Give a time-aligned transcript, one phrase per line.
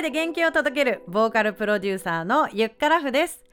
[0.00, 3.44] 声で元気を届けるボーカルプロデューサーのゆっからふです。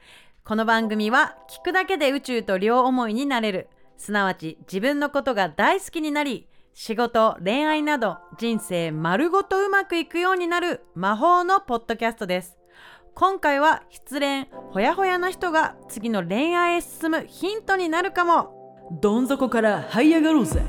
[0.44, 3.68] この番組は聞くだけで宇宙と両思いになれる。
[3.98, 12.56] すなわち自分のことが大好きになり仕事恋愛など人生丸ごとうまくいくようになる魔法のポッドキャストです。
[13.14, 18.88] 今回は失恋ほやほやな人が次の恋愛へ進むヒントになるかも。
[19.02, 20.62] どん底から這い上がろうぜ。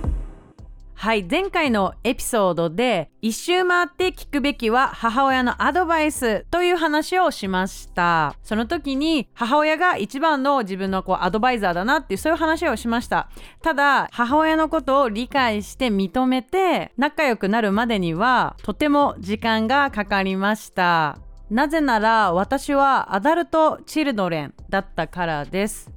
[1.02, 8.36] はい前回のエピソードで一周回って聞くべきは母親のアドバイスという話をしました。
[8.44, 13.30] その時に母親が一番の自分のこうアドバイザーだなっていうそういう話をしました。
[13.62, 21.18] ただ母親のことを理解して認めて仲良くなるまでにはとても時間がかかりました。
[21.50, 25.90] なぜなら私はアダルト・チルドレンだったからです。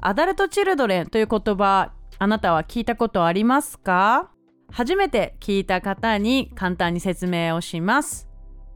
[0.00, 4.30] アダルト・チルドレンという言葉あなたは聞いたことありますか？
[4.70, 8.28] 初めて聞いた方に簡単に説明をします。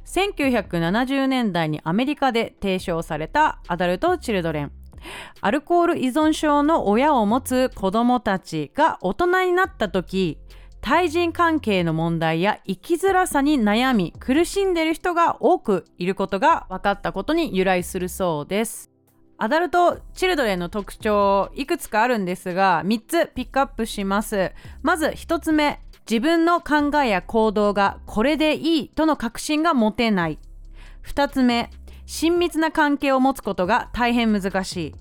[0.07, 4.73] 1970年代にアメリカで提唱されたアダルト・チルドレン。
[5.41, 10.39] アルコール依存症の親を持つ子どもたちが大人になった時
[10.81, 18.88] 対人関係の問題や生きづらさに悩み苦しんでいる人が多くいることが分かったことに由来するそうです。
[19.41, 24.51] アダルト・チルドレンの特徴いくつかあるんですが3つピックアップします。
[24.83, 30.41] まず1つ目自分の考えや行動がこれでいいとの確信が持てない。
[31.07, 31.71] 2つ目
[32.05, 34.95] 親密な関係を持つことが大変難しい。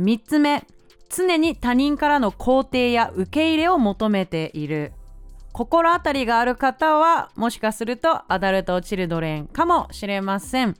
[0.00, 0.64] 3つ目
[1.08, 4.92] 常に他人からの肯定や受け入れを求めている。
[5.52, 10.76] 心当たりがある方はもしかするとアダルト・チルドレンかもしれません。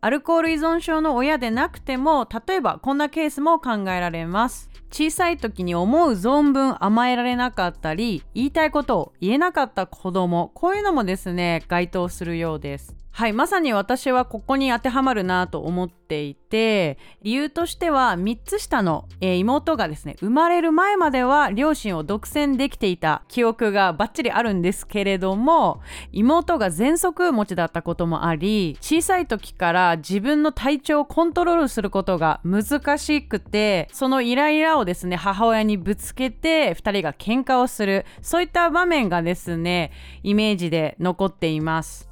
[0.00, 4.70] アルコール依存症の親でなくても例えばこんなケースも考えられます。
[4.92, 12.94] 小さい時に思う存分甘えられなかったり言いたいことを言えなかった子供こういうのもですね該当するようです。
[13.18, 25.80] はいまさに私はここに当てはまるなと思っていて理由としては3つ下の、えー、妹がですね生まれる前までは両親を独占できていた記憶がバッチリあるんですけれども
[26.12, 39.90] 妹が喘息持ちだったこともあり小さい時から自分の体調をコントロールすることが難しくてそのイライラをですね母親にぶつけて2人が喧嘩をするそういった場面がですね
[40.22, 42.07] イメージで残っています。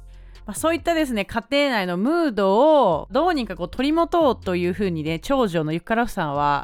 [0.47, 6.63] まあ、そういったですね家庭内のムードをどうにかこう取り持とうというふうにね長女のゆからふさんは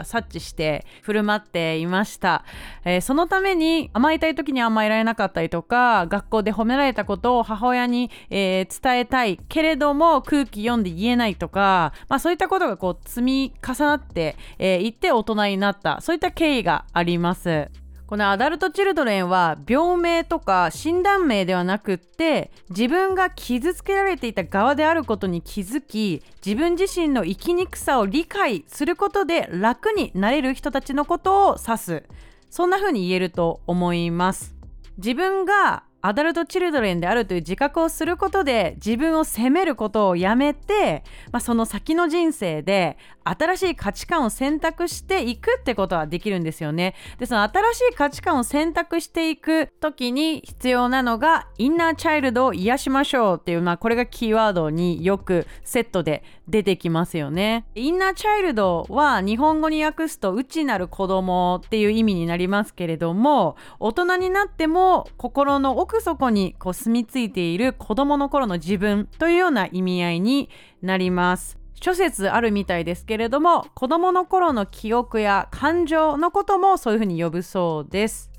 [0.00, 2.44] あ察知して振る舞っていました、
[2.84, 16.00] えー、そのために甘えたい時に甘えられなかったりとか学校で褒められたことを母親に、えー、伝えたいけれども空気読んで言えないとか、まあ、そういったことがこう積み重なってい、えー、って大人になった。
[16.00, 17.81] そういった経緯があります。
[18.12, 32.02] このアダルト・チルドレンは病名とか診断名ではなくって自分が傷つけられていた側であることに気づき自分自身の生きにくさを理解することで楽になれる人たちのことを指す。
[32.50, 34.54] そんな風に言えると思います。
[34.98, 46.94] 自分がアダルト・チルドレンであるという自覚をすることで自分を責めることをやめて、まあ、その先の人生で新しい価値観を選択していくってことはできるんですよね。
[47.18, 57.66] でその新しい価値観を選択していく時に必要なのがインナーチャイルドを癒しましょうっていう、まあ、これがキーワードによくセットで出てきますよね。
[57.74, 70.48] インナーチャイルドは日本語に訳すと内なる子供っていう意味になりますけれども大人になっても心の奥底にこう住み着いている子供の頃の自分というような意味合いに
[70.82, 71.58] なります。
[71.80, 78.32] 諸説あるみたいですけれども子供の頃の記憶や感情のこともそういうふうに呼ぶそうです。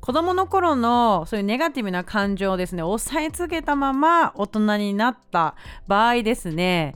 [0.00, 5.54] 子供の頃のそういうネガティブな感情をですね抑え続けたまま大人になった
[5.86, 6.94] 場合ですね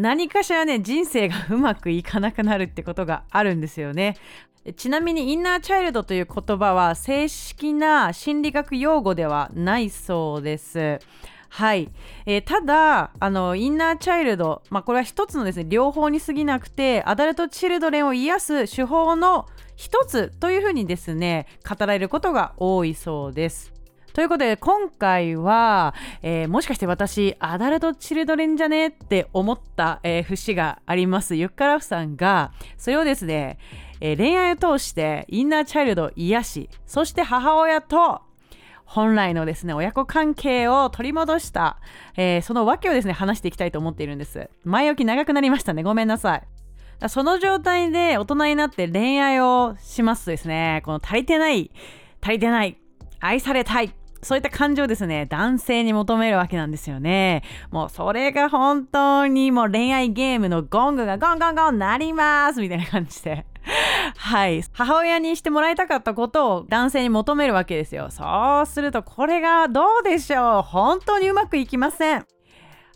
[0.00, 4.16] 何かしらね人生がうまくいかなくなるってことがあるんですよね
[4.76, 10.98] ちなみにインナーチャイルドという言葉は正式な心理学用語ではないそうです。
[11.48, 11.88] はい、
[12.26, 23.79] えー、ただあのインナーチャイルド、まあ、これは一つのですね両方に過ぎなくてアダルト・チルドレンを癒す手法の一つというふうにですね語られることが多いそうです。
[24.12, 31.34] ということで今回は、えー、もしかして私アダルト・チルドレンじゃねって思った、えー、節があります。
[31.34, 33.58] ユッカラフさんがそれをですね
[34.00, 38.22] えー、恋愛を通してインナーチャイルドを癒しそして母親と
[38.84, 41.78] 本来のですね親子関係を取り戻した、
[42.16, 44.50] えー、その訳をですね話していきたいと思っているんです。
[44.64, 45.84] 前置き長くなりましたね。
[45.84, 47.08] ごめんなさい。
[47.08, 50.82] その状態で大人になって恋愛をしますとですね。
[50.84, 51.70] この足りてない
[52.20, 52.78] 足りてない
[53.20, 57.42] 愛されたいそういった感情ですね男性に求めるわけなんですよね。
[57.70, 63.46] もうそれが本当にもう恋愛ゲームのゴングがゴンゴンゴン鳴りますみたいな感じで。
[64.16, 64.62] はい。
[64.72, 68.10] 母親にしてもらいたかったことを男性に求めるわけですよ。
[68.10, 70.62] そうするとこれがどうでしょう。
[70.62, 72.26] 本当にうまくいきません。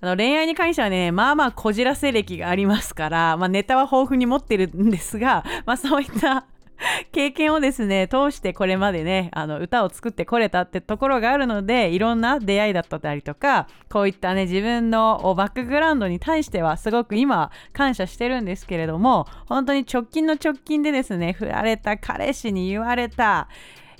[0.00, 6.46] あの恋愛に関してはね、まあまあこじらせ歴がありますから、まあ、ネタは豊富に持ってるんですが、まあそういった
[7.12, 23.48] 経験をですね、通してこれまでね、あの歌を作ってこれたってところがあるので、いろんな出会いだったりとか、こういったね、自分のバックグラウンドに対してはすごく今感謝してるんですけれども、本当に直近の直近でですね、振られた彼氏に言われた、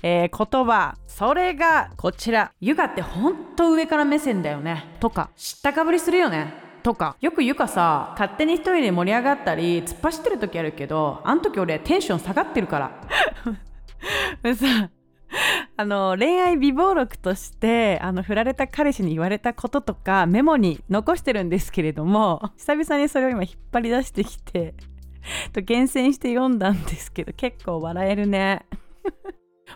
[0.03, 6.53] えー、言葉それがこちら「ゆかってほんと上から目線だよね」とか「知ったかぶりするよね」
[6.85, 7.17] とか。
[7.19, 13.01] よくゆかさ勝手に一人で盛り上がったり突っ走ってる時あるけどあの時俺テンション下がってるから。
[14.55, 14.91] さ
[15.77, 24.75] あの恋愛美貌録としてあの振られた彼氏に言われたこととかメモに残してるんですけれども久々にそれを今引っ張り出してきて
[25.51, 28.67] と厳選して読んだんですけど結構笑えるね。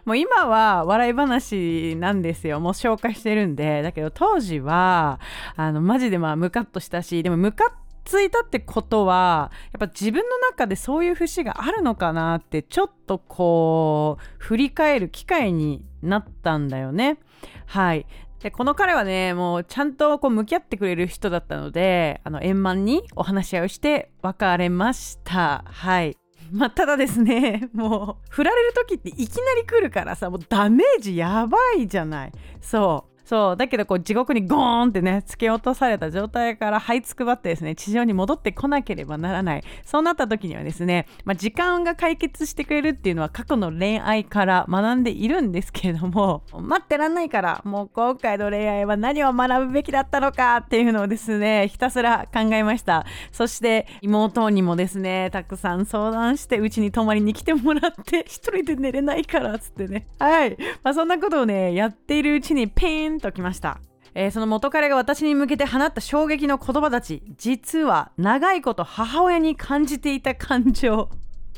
[0.05, 2.59] もう今は笑い話なんですよ。
[2.59, 3.81] もう消化してるんで。
[3.81, 5.19] だけど当時は、
[5.55, 7.71] あの、マジでまあムカッとしたし、でもムカッ
[8.09, 17.19] ついたってことはやっぱ自分の中でそういう節があるのかなってちょっとこう振り返る機会になったんだよね。
[17.67, 18.07] はい
[18.41, 26.18] でこの彼はねもうちゃんとこう向き合ってくれる人だったのであの円満にお話し合いをして別れましたはい
[26.51, 32.31] まあ、ただですね、 もう、振られる時っていきなり来るからさ、もうダメージやばいじゃない。
[32.61, 33.18] そう。
[33.29, 39.63] そうだけどこう地獄にゴーンってね突き落とされた状態から這いつくばってですね地上に戻ってこなければならない。
[39.85, 53.05] そうなった時にはですね、まあ、時間が解決してくれるっていうのは過去の恋愛から学んでいるんですけれども待ってらんないからもう今回の恋愛は何を学ぶべきだったのかっていうのをですねひたすら考えました。
[53.31, 60.07] そして妹にもですねたくさん相談してうちに泊まりに来てもらって一人で寝れないからっつってね。
[60.17, 63.79] はい、まあ、そんなことをねやっているうちにペーときました。
[64.15, 67.23] えー、その元彼が私に向けて放った衝撃の言葉たち。
[67.37, 71.09] 実は長いこと母親に感じていた感情。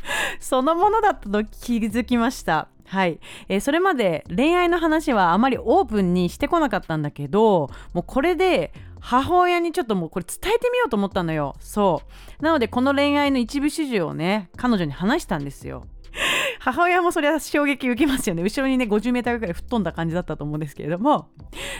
[0.39, 2.67] そのものだったと気づきました。
[2.85, 11.55] はい、えー、それまで恋愛の話はあまりオープンにしてこなかったんだけどもうこれで母親にちょっともうこれ伝えてみようと思ったのよ。
[11.59, 12.01] そ
[12.39, 12.43] う。
[12.43, 15.85] なのでこの恋愛の一部始終をね彼女に話したんですよ。
[16.59, 18.43] 母親もそれは衝撃受けますよね。
[18.43, 21.29] 後ろにね 50m ぐらい吹っ飛んだ感じだったと思うんですけれども。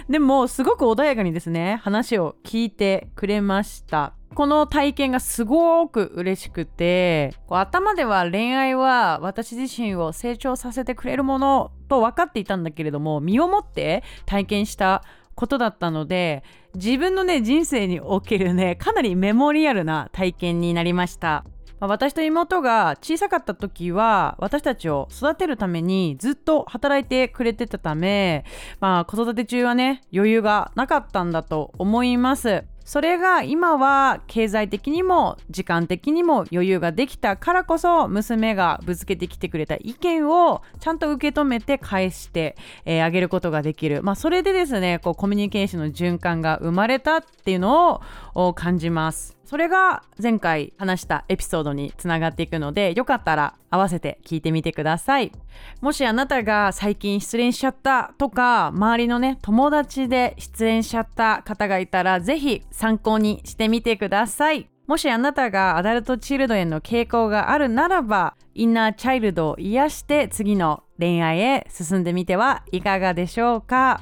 [0.10, 4.14] でもすごく穏やかにですね話を聞いてくれました。
[4.34, 15.04] この体験がすごく嬉しくてこう頭では恋愛は私自身を成長させてくれるものと分かっていたんだけれども身をもって体験した
[15.36, 16.44] ことだったので
[16.76, 21.44] 自分のね人生におけるねかなりメモリアルな体験になりました。
[21.82, 28.46] まあ、私と妹が小さかった時は私たちを育てるためにずっと働いてくれてたため、
[28.80, 32.64] まあ、子育て中はね余裕がなかったんだと思います。
[32.84, 48.02] それが今は経済的にも時間的にも余裕ができたからこそ娘がぶつけてきてくれた意見をちゃんと受け止めて返してあ、えー、げることができる、まあ、それでですねこうコミュニケーションの循環が生まれたっていうの
[48.34, 49.41] を感じます。
[49.52, 55.34] それが前回話したエピソードにつながっていくのでよかったら合わせて聞いてみてください。
[55.82, 64.70] もしあなたが最近失恋しちゃったとか周りのね友達で失恋しちゃった方がいたらぜひ参考にしてみてください。
[64.88, 74.00] もしあなたがアダルトチルドへの傾向があるならばインナーチャイルドを癒して次の恋愛へ進んでみてはいかがでしょうか。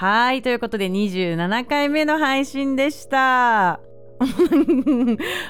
[0.00, 0.42] はい。
[0.42, 3.80] ということで27回目の配信でした。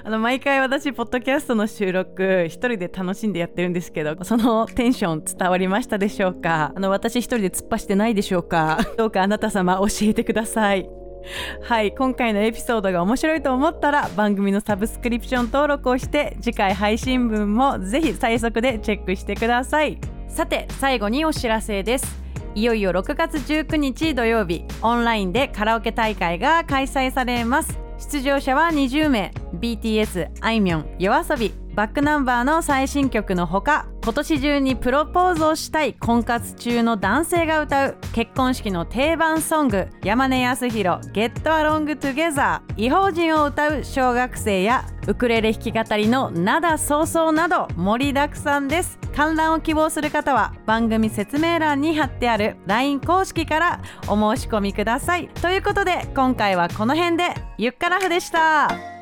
[0.05, 6.73] あの毎回私ポッドキャストの収録一人で楽しんでやってるんですけどそのテンション伝わりましたでしょうか？
[6.75, 8.79] あの私一人で突っ走ってないでしょうか？
[8.97, 10.89] どうかあなた様教えてください
[11.63, 27.79] はい今回のエピソードが面白いと思ったら番組のサブスクリプション登録をして次回配信分もぜひ最速でチェックしてくださいさて最後にお知らせですいよいよ6月19日土曜日オンラインでカラオケ大会が開催されます。
[27.99, 29.33] 出場者は20名。
[29.55, 48.99] BTS あいみょん yoasobi バックナンバーの最新曲のほか今年中にプロポーズをしたい婚活中の男性が歌う結婚式の定番ソング山根康弘 Get Along Together 違法人を歌う小学生やウクレレ弾き語りの灘そうそうなど盛りだくさんです。
[49.15, 55.29] 観覧を希望する方は番組説明欄に貼ってある LINE 公式からお申し込みください。
[55.29, 58.98] ということで今回はこの辺でゆっからふでした。